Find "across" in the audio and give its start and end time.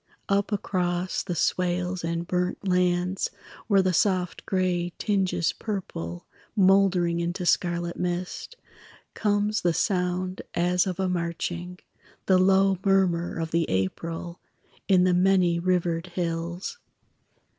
0.51-1.21